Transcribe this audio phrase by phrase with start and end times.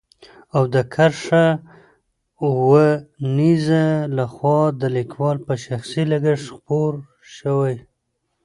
[0.55, 1.45] او د کرښه
[2.45, 2.81] اوو
[3.35, 3.85] نيزه
[4.17, 6.93] له خوا د ليکوال په شخصي لګښت خپور
[7.35, 7.75] شوی.